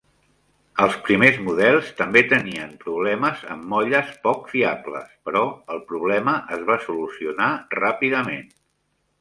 Els 0.85 0.93
primers 1.09 1.35
models 1.49 1.91
també 1.99 2.23
tenien 2.31 2.71
problemes 2.85 3.43
amb 3.57 3.67
molles 3.75 4.09
poc 4.25 4.49
fiables, 4.55 5.15
però 5.29 5.45
el 5.77 5.85
problema 5.93 6.37
es 6.59 6.67
va 6.71 6.83
solucionar 6.89 7.53
ràpidament. 7.85 8.51